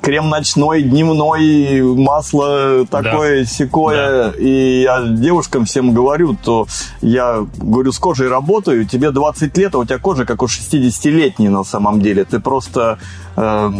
[0.00, 3.44] крем ночной, дневной, масло такое, да.
[3.44, 4.32] секое.
[4.32, 4.38] Да.
[4.38, 6.66] И я девушкам всем говорю, то
[7.02, 11.48] я говорю, с кожей работаю, тебе 20 лет, а у тебя кожа как у 60-летней
[11.48, 12.24] на самом деле.
[12.24, 12.98] Ты просто
[13.36, 13.72] э,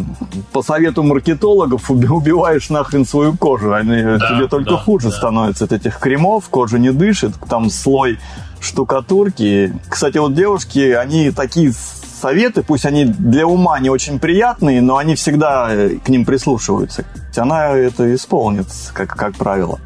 [0.53, 3.73] по совету маркетологов убиваешь нахрен свою кожу.
[3.73, 5.17] Они, да, тебе только да, хуже да.
[5.17, 8.19] становится от этих кремов, кожа не дышит, там слой
[8.61, 9.73] штукатурки.
[9.89, 11.73] Кстати, вот девушки, они такие
[12.21, 17.05] советы, пусть они для ума не очень приятные, но они всегда э, к ним прислушиваются.
[17.37, 19.79] Она это исполнит, как, как правило.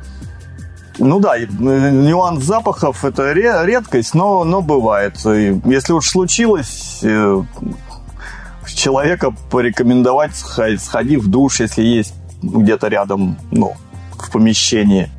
[0.99, 5.14] Ну да, э, нюанс запахов это редкость, но, но бывает.
[5.27, 7.42] И если уж случилось, э,
[8.75, 13.75] человека порекомендовать сходи в душ, если есть где-то рядом, ну,
[14.18, 15.11] в помещении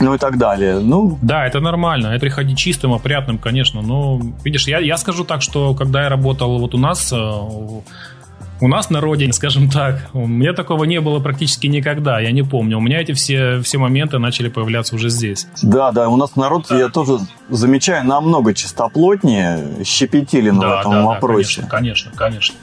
[0.00, 0.80] ну и так далее.
[0.80, 2.08] Ну, да, это нормально.
[2.08, 3.82] Это приходить чистым, опрятным, конечно.
[3.82, 8.68] Но, видишь, я, я скажу так, что когда я работал вот у нас, э, у
[8.68, 12.78] нас на родине, скажем так, у меня такого не было практически никогда, я не помню.
[12.78, 15.46] У меня эти все, все моменты начали появляться уже здесь.
[15.62, 16.78] Да, да, у нас народ, да.
[16.78, 21.62] я тоже замечаю, намного чистоплотнее, щепетилен да, в этом да, вопросе.
[21.62, 22.54] Да, конечно, конечно, конечно.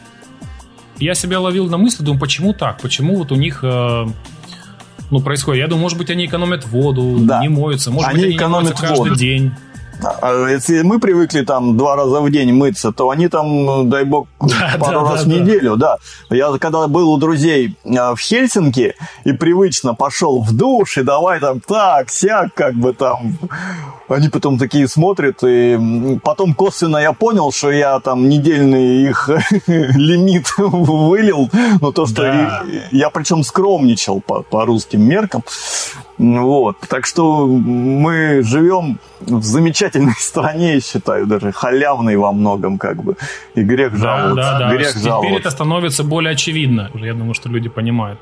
[0.98, 2.80] Я себя ловил на мысли, думаю, почему так?
[2.80, 4.06] Почему вот у них э,
[5.12, 5.60] ну, происходит.
[5.60, 7.42] Я думаю, может быть, они экономят воду, да.
[7.42, 9.16] не моются, может они быть, они экономят каждый воду.
[9.16, 9.52] день.
[10.04, 14.28] А если мы привыкли там два раза в день мыться, то они там, дай бог,
[14.40, 15.98] да, пару да, раз да, в неделю, да.
[16.30, 21.40] Я когда был у друзей а, в Хельсинки и привычно пошел в душ и давай
[21.40, 23.38] там так, сяк, как бы там.
[24.10, 29.30] Они потом такие смотрят, и потом косвенно я понял, что я там недельный их
[29.68, 32.34] лимит вылил, но то, что да.
[32.34, 35.44] я, я причем скромничал по, по русским меркам.
[36.18, 36.78] Вот.
[36.88, 43.16] Так что мы живем в замечательной стране, я считаю, даже халявной во многом, как бы.
[43.56, 44.36] И грех жаловаться.
[44.36, 44.76] Да, да, да.
[44.76, 45.40] Грех Теперь жаловаться.
[45.40, 46.90] это становится более очевидно.
[46.96, 48.20] Я думаю, что люди понимают.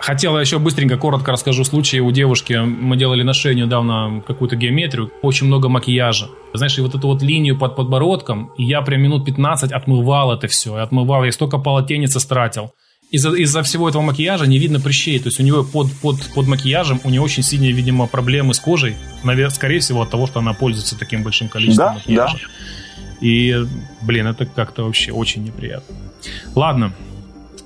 [0.00, 2.52] Хотела еще быстренько, коротко расскажу случай у девушки.
[2.62, 5.10] Мы делали на шее недавно какую-то геометрию.
[5.22, 6.28] Очень много макияжа.
[6.52, 10.46] Знаешь, и вот эту вот линию под подбородком, и я прям минут 15 отмывал это
[10.46, 10.74] все.
[10.74, 12.72] Отмывал, я столько полотенец истратил
[13.14, 15.18] из-за из всего этого макияжа не видно прыщей.
[15.18, 18.58] То есть у него под, под, под макияжем у нее очень сильные, видимо, проблемы с
[18.60, 18.96] кожей.
[19.22, 22.38] Наверное, скорее всего, от того, что она пользуется таким большим количеством да, макияжа.
[22.38, 23.26] Да.
[23.26, 23.66] И,
[24.02, 25.94] блин, это как-то вообще очень неприятно.
[26.54, 26.92] Ладно,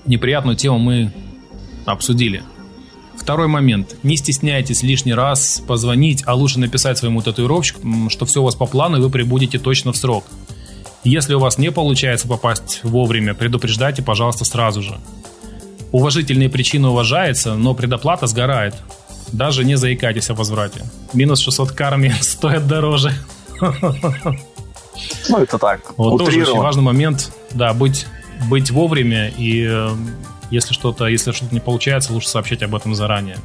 [0.04, 1.12] неприятную тему мы
[1.86, 2.42] обсудили.
[3.16, 3.96] Второй момент.
[4.02, 8.66] Не стесняйтесь лишний раз позвонить, а лучше написать своему татуировщику, что все у вас по
[8.66, 10.24] плану, и вы прибудете точно в срок.
[11.04, 14.98] Если у вас не получается попасть вовремя, предупреждайте, пожалуйста, сразу же.
[15.92, 18.74] Уважительные причины уважаются, но предоплата сгорает.
[19.32, 20.84] Даже не заикайтесь о возврате.
[21.12, 23.12] Минус 600 карми стоит дороже.
[23.60, 25.80] Ну, это так.
[25.96, 27.32] Вот тоже очень важный момент.
[27.52, 28.06] Да, быть,
[28.48, 29.90] быть вовремя и э,
[30.50, 33.38] если что-то, если что-то не получается, лучше сообщать об этом заранее.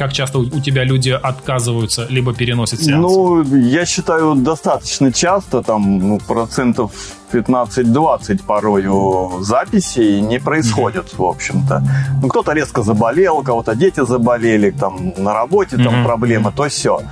[0.00, 3.02] Как часто у тебя люди отказываются, либо переносят сеанс?
[3.02, 6.92] Ну, я считаю, достаточно часто, там, ну, процентов
[7.32, 11.16] 15-20 порою записей не происходит, mm-hmm.
[11.18, 11.82] в общем-то.
[12.22, 16.04] Ну, кто-то резко заболел, у кого-то дети заболели, там, на работе там mm-hmm.
[16.06, 17.02] проблемы, то все.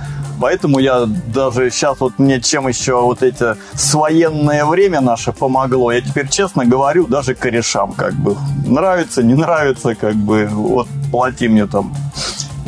[0.41, 5.91] Поэтому я даже сейчас вот мне чем еще вот это своенное время наше помогло.
[5.91, 8.35] Я теперь честно говорю даже корешам как бы.
[8.65, 10.49] Нравится, не нравится, как бы.
[10.51, 11.93] Вот плати мне там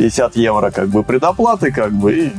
[0.02, 2.32] 50 евро как бы предоплаты, как бы,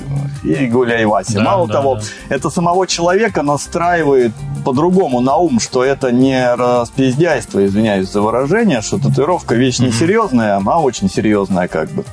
[0.43, 1.35] и, и гуляй, Вася.
[1.35, 2.03] Да, Мало да, того, да.
[2.29, 4.33] это самого человека настраивает
[4.65, 10.61] по-другому на ум, что это не распиздяйство, извиняюсь за выражение, что татуировка вещь не серьезная,
[10.65, 12.05] а очень серьезная как бы.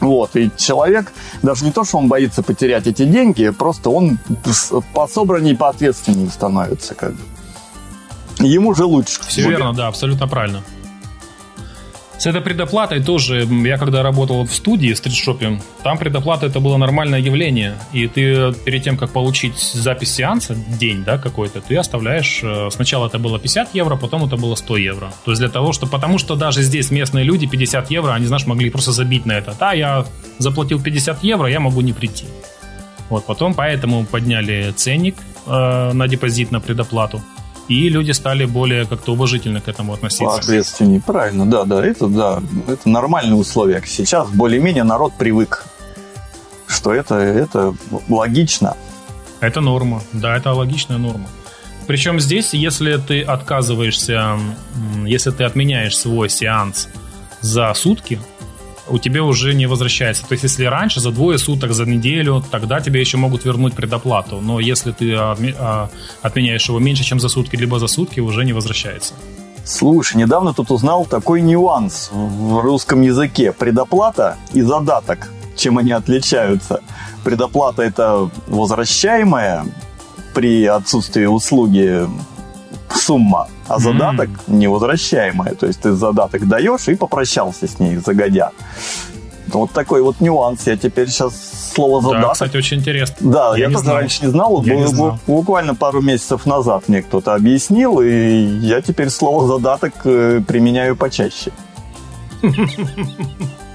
[0.00, 4.18] Вот, и человек, даже не то, что он боится потерять эти деньги, просто он
[4.94, 7.20] по собранней, по ответственнее становится, как бы.
[8.38, 9.20] Ему же лучше.
[9.26, 10.62] Все верно, да, абсолютно правильно.
[12.18, 16.76] С этой предоплатой тоже, я когда работал в студии, в стритшопе, там предоплата это было
[16.76, 17.78] нормальное явление.
[17.92, 23.06] И ты перед тем, как получить запись сеанса, день, да, какой-то, ты оставляешь, э, сначала
[23.06, 25.12] это было 50 евро, потом это было 100 евро.
[25.24, 28.46] То есть для того, что, потому что даже здесь местные люди 50 евро, они, знаешь,
[28.46, 29.54] могли просто забить на это.
[29.58, 30.04] Да, я
[30.38, 32.24] заплатил 50 евро, я могу не прийти.
[33.10, 35.14] Вот, потом поэтому подняли ценник
[35.46, 37.22] э, на депозит, на предоплату
[37.68, 40.34] и люди стали более как-то уважительно к этому относиться.
[40.34, 43.82] Ответственнее, правильно, да, да, это да, это нормальные условия.
[43.86, 45.66] Сейчас более-менее народ привык,
[46.66, 47.74] что это, это
[48.08, 48.76] логично.
[49.40, 51.28] Это норма, да, это логичная норма.
[51.86, 54.38] Причем здесь, если ты отказываешься,
[55.06, 56.88] если ты отменяешь свой сеанс
[57.40, 58.18] за сутки,
[58.90, 60.22] у тебя уже не возвращается.
[60.26, 64.40] То есть, если раньше за двое суток, за неделю, тогда тебе еще могут вернуть предоплату.
[64.40, 65.90] Но если ты а,
[66.22, 69.14] отменяешь его меньше, чем за сутки, либо за сутки, уже не возвращается.
[69.64, 73.52] Слушай, недавно тут узнал такой нюанс в русском языке.
[73.52, 75.30] Предоплата и задаток.
[75.56, 76.80] Чем они отличаются?
[77.24, 79.66] Предоплата– это возвращаемая
[80.34, 82.06] при отсутствии услуги
[82.94, 84.54] сумма, а задаток mm-hmm.
[84.54, 85.54] невозвращаемая.
[85.54, 88.50] То есть ты задаток даешь и попрощался с ней загодя.
[89.48, 90.66] Вот такой вот нюанс.
[90.66, 92.22] Я теперь сейчас слово задаток.
[92.22, 93.16] Да, кстати, очень интересно.
[93.20, 93.96] Да, я, я тоже знал.
[93.96, 94.62] раньше не знал.
[94.64, 95.18] Я не знал.
[95.26, 101.52] Буквально пару месяцев назад мне кто-то объяснил, и я теперь слово задаток э, применяю почаще.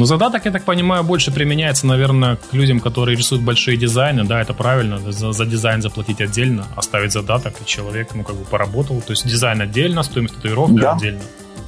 [0.00, 4.24] Ну, задаток, я так понимаю, больше применяется, наверное, к людям, которые рисуют большие дизайны.
[4.24, 4.98] Да, это правильно.
[4.98, 9.02] За, за дизайн заплатить отдельно, оставить задаток, и человек, ну, как бы поработал.
[9.02, 10.92] То есть дизайн отдельно, стоимость татуировки да.
[10.92, 11.20] отдельно.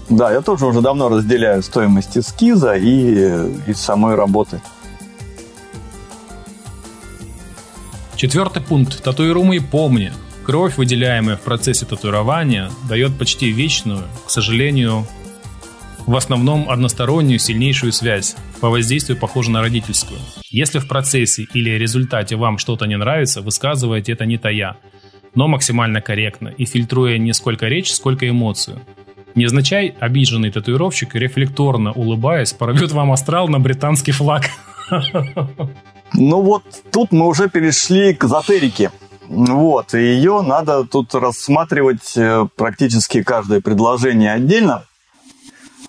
[0.08, 4.62] Да, я тоже уже давно разделяю стоимость эскиза и, и самой работы.
[8.16, 9.02] Четвертый пункт.
[9.02, 10.10] Татуируемый помни.
[10.46, 15.06] Кровь, выделяемая в процессе татуирования, дает почти вечную, к сожалению,
[16.06, 20.18] в основном одностороннюю сильнейшую связь, по воздействию похожа на родительскую.
[20.50, 24.76] Если в процессе или результате вам что-то не нравится, высказывайте это не тая,
[25.34, 28.80] но максимально корректно и фильтруя не сколько речь, сколько эмоцию.
[29.34, 34.44] Незначай обиженный татуировщик, рефлекторно улыбаясь, порвет вам астрал на британский флаг.
[36.14, 38.90] Ну вот тут мы уже перешли к эзотерике.
[39.28, 44.84] Вот, и ее надо тут рассматривать э, практически каждое предложение отдельно.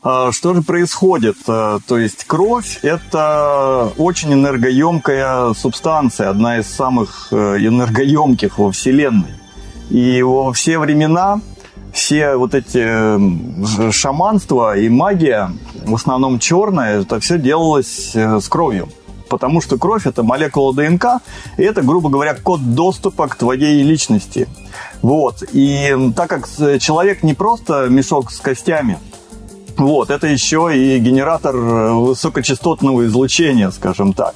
[0.04, 1.38] А, что же происходит?
[1.48, 9.32] А, то есть кровь– это очень энергоемкая субстанция, одна из самых э, энергоемких во Вселенной.
[9.90, 11.40] И во все времена
[11.94, 15.52] все вот эти шаманства и магия,
[15.86, 18.90] в основном черная, это все делалось э, с кровью.
[19.30, 21.22] Потому что кровь– это молекула ДНК,
[21.58, 24.50] и это, грубо говоря, код доступа к твоей личности.
[25.02, 25.44] Вот.
[25.54, 29.00] И так как человек не просто мешок с костями–
[29.78, 34.36] вот, это еще и генератор э, высокочастотного излучения, скажем так.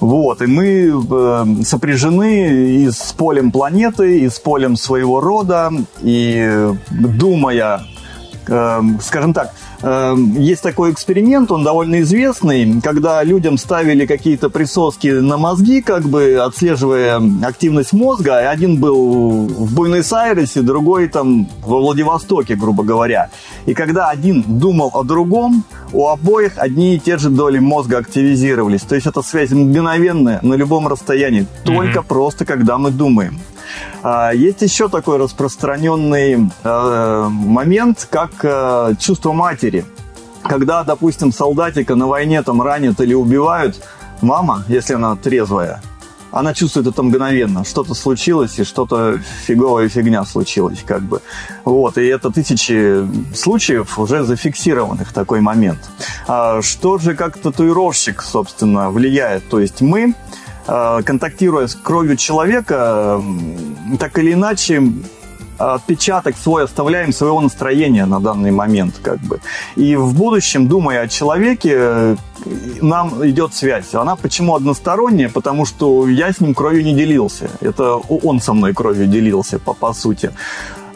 [0.00, 5.70] Вот, и мы э, сопряжены и с полем планеты, и с полем своего рода,
[6.02, 7.82] и думая,
[8.46, 15.36] э, скажем так, есть такой эксперимент, он довольно известный, когда людям ставили какие-то присоски на
[15.36, 18.50] мозги, как бы отслеживая активность мозга.
[18.50, 23.30] Один был в Буэнос-Айресе, другой там во Владивостоке, грубо говоря.
[23.66, 28.82] И когда один думал о другом, у обоих одни и те же доли мозга активизировались.
[28.82, 32.06] То есть эта связь мгновенная на любом расстоянии, только mm-hmm.
[32.06, 33.38] просто когда мы думаем.
[34.02, 39.84] А, есть еще такой распространенный э, момент, как э, чувство матери.
[40.42, 43.82] Когда, допустим, солдатика на войне там ранят или убивают,
[44.20, 45.82] мама, если она трезвая,
[46.30, 47.64] она чувствует это мгновенно.
[47.64, 51.20] Что-то случилось, и что-то фиговая фигня случилась, как бы.
[51.64, 55.78] Вот, и это тысячи случаев уже зафиксированных такой момент.
[56.28, 59.48] А что же как татуировщик, собственно, влияет?
[59.48, 60.14] То есть мы
[60.66, 63.22] контактируя с кровью человека,
[63.98, 64.82] так или иначе
[65.58, 69.40] отпечаток свой оставляем своего настроения на данный момент, как бы.
[69.76, 72.16] И в будущем, думая о человеке,
[72.80, 73.94] нам идет связь.
[73.94, 75.28] Она почему односторонняя?
[75.28, 77.48] Потому что я с ним кровью не делился.
[77.60, 80.30] Это он со мной кровью делился, по, по сути.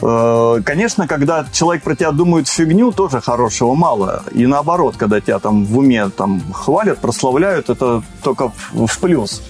[0.03, 4.25] Э, конечно, когда человек про тебя думает фигню, тоже хорошего мало.
[4.33, 9.43] И наоборот, когда тебя там в уме там хвалят, прославляют, это только в плюс.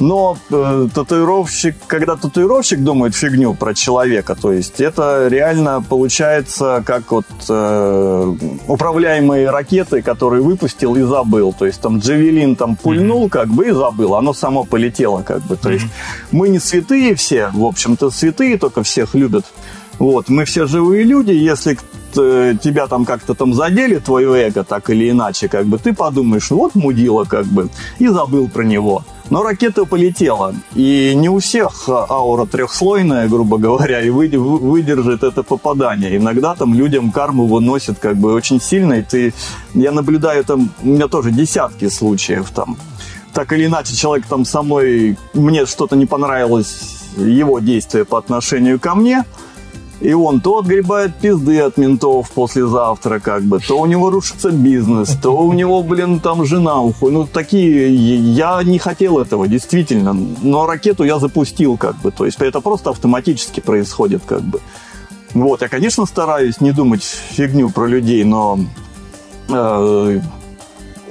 [0.00, 7.12] Но э, татуировщик, когда татуировщик думает фигню про человека, то есть это реально получается как
[7.12, 8.34] вот э,
[8.66, 11.52] управляемые ракеты, которые выпустил и забыл.
[11.52, 15.56] То есть там Джавелин там пульнул как бы и забыл, оно само полетело как бы.
[15.56, 15.86] То есть
[16.32, 19.44] мы не святые все, в общем-то святые только всех любят.
[19.98, 21.76] Вот, мы все живые люди, если
[22.16, 26.50] э, тебя там как-то там задели, твое эго, так или иначе, как бы ты подумаешь,
[26.50, 29.04] вот мудила, как бы, и забыл про него.
[29.30, 36.16] Но ракета полетела, и не у всех аура трехслойная, грубо говоря, и выдержит это попадание.
[36.16, 39.32] Иногда там людям карму выносит как бы очень сильно, и ты...
[39.74, 42.76] Я наблюдаю там, у меня тоже десятки случаев там.
[43.32, 48.80] Так или иначе, человек там со мной, мне что-то не понравилось, его действия по отношению
[48.80, 49.24] ко мне–
[50.00, 55.16] и он то отгребает пизды от ментов послезавтра, как бы, то у него рушится бизнес,
[55.22, 57.18] то у него, блин, там жена уходит.
[57.18, 57.94] Ну, такие...
[58.34, 60.16] Я не хотел этого, действительно.
[60.42, 62.10] Но ракету я запустил, как бы.
[62.10, 64.60] То есть это просто автоматически происходит, как бы.
[65.34, 68.58] Вот, я, конечно, стараюсь не думать фигню про людей, но
[69.48, 70.20] э,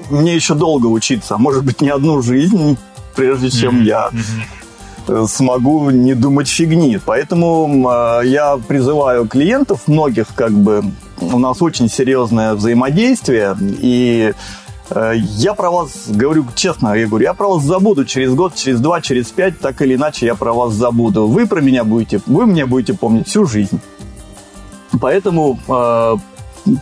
[0.10, 2.78] мне еще долго учиться, а может быть, не одну жизнь,
[3.16, 4.10] прежде чем я
[5.28, 7.00] смогу не думать фигни.
[7.04, 10.84] Поэтому э, я призываю клиентов многих, как бы,
[11.22, 14.34] у нас очень серьезное взаимодействие, и
[14.90, 18.80] э, я про вас говорю честно, я говорю, я про вас забуду через год, через
[18.80, 21.28] два, через пять, так или иначе я про вас забуду.
[21.28, 23.80] Вы про меня будете, вы мне будете помнить всю жизнь.
[25.00, 26.16] Поэтому э,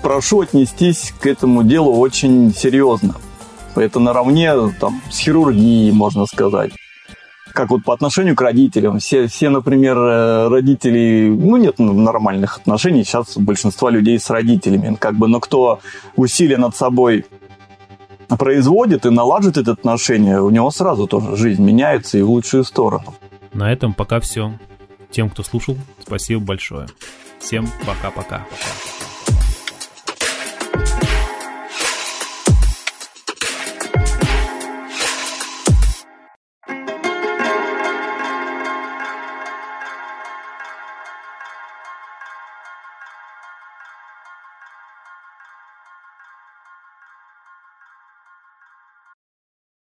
[0.02, 3.16] прошу отнестись к этому делу очень серьезно.
[3.76, 6.72] Это наравне там, с хирургией, можно сказать
[7.54, 9.00] как вот по отношению к родителям.
[9.00, 14.96] Все, все, например, э, родители, ну, нет нормальных отношений сейчас у большинства людей с родителями,
[15.00, 15.80] как бы, но кто
[16.16, 17.26] усилия над собой
[18.28, 23.16] производит и налаживает это отношение, у него сразу тоже жизнь меняется и в лучшую сторону.
[23.54, 24.54] На этом пока все.
[25.10, 26.88] Тем, кто слушал, спасибо большое.
[27.40, 28.40] Всем пока-пока.
[28.40, 28.97] Пока.